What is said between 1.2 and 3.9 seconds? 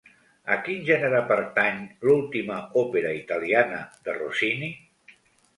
pertany l'última òpera italiana